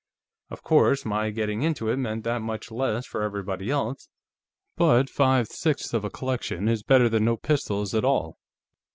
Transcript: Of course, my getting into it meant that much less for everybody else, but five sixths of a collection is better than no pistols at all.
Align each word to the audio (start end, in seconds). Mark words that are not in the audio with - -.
Of 0.49 0.63
course, 0.63 1.05
my 1.05 1.29
getting 1.29 1.61
into 1.61 1.87
it 1.89 1.97
meant 1.97 2.23
that 2.23 2.41
much 2.41 2.71
less 2.71 3.05
for 3.05 3.21
everybody 3.21 3.69
else, 3.69 4.09
but 4.75 5.11
five 5.11 5.45
sixths 5.49 5.93
of 5.93 6.03
a 6.03 6.09
collection 6.09 6.67
is 6.67 6.81
better 6.81 7.07
than 7.07 7.23
no 7.25 7.37
pistols 7.37 7.93
at 7.93 8.03
all. 8.03 8.39